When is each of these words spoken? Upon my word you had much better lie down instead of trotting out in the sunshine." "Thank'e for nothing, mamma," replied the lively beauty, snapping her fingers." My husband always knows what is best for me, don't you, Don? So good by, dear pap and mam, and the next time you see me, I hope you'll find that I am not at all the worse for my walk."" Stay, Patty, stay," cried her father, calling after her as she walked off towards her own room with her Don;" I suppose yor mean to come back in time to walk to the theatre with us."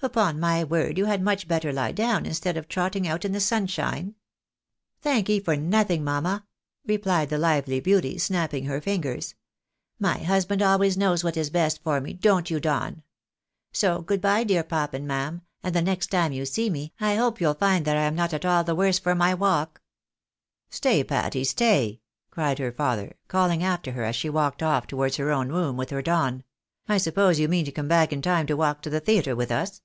Upon 0.00 0.38
my 0.38 0.62
word 0.62 0.96
you 0.96 1.06
had 1.06 1.20
much 1.24 1.48
better 1.48 1.72
lie 1.72 1.90
down 1.90 2.24
instead 2.24 2.56
of 2.56 2.68
trotting 2.68 3.08
out 3.08 3.24
in 3.24 3.32
the 3.32 3.40
sunshine." 3.40 4.14
"Thank'e 5.02 5.40
for 5.44 5.56
nothing, 5.56 6.04
mamma," 6.04 6.46
replied 6.86 7.30
the 7.30 7.36
lively 7.36 7.80
beauty, 7.80 8.16
snapping 8.16 8.66
her 8.66 8.80
fingers." 8.80 9.34
My 9.98 10.18
husband 10.18 10.62
always 10.62 10.96
knows 10.96 11.24
what 11.24 11.36
is 11.36 11.50
best 11.50 11.82
for 11.82 12.00
me, 12.00 12.12
don't 12.12 12.48
you, 12.48 12.60
Don? 12.60 13.02
So 13.72 14.00
good 14.02 14.20
by, 14.20 14.44
dear 14.44 14.62
pap 14.62 14.94
and 14.94 15.04
mam, 15.04 15.42
and 15.64 15.74
the 15.74 15.82
next 15.82 16.12
time 16.12 16.30
you 16.30 16.44
see 16.46 16.70
me, 16.70 16.92
I 17.00 17.16
hope 17.16 17.40
you'll 17.40 17.54
find 17.54 17.84
that 17.84 17.96
I 17.96 18.02
am 18.02 18.14
not 18.14 18.32
at 18.32 18.44
all 18.44 18.62
the 18.62 18.76
worse 18.76 19.00
for 19.00 19.16
my 19.16 19.34
walk."" 19.34 19.80
Stay, 20.70 21.02
Patty, 21.02 21.42
stay," 21.42 22.00
cried 22.30 22.60
her 22.60 22.70
father, 22.70 23.16
calling 23.26 23.64
after 23.64 23.90
her 23.92 24.04
as 24.04 24.14
she 24.14 24.30
walked 24.30 24.62
off 24.62 24.86
towards 24.86 25.16
her 25.16 25.32
own 25.32 25.48
room 25.48 25.76
with 25.76 25.90
her 25.90 26.02
Don;" 26.02 26.44
I 26.88 26.98
suppose 26.98 27.40
yor 27.40 27.48
mean 27.48 27.64
to 27.64 27.72
come 27.72 27.88
back 27.88 28.12
in 28.12 28.22
time 28.22 28.46
to 28.46 28.56
walk 28.56 28.80
to 28.82 28.90
the 28.90 29.00
theatre 29.00 29.34
with 29.34 29.50
us." 29.50 29.82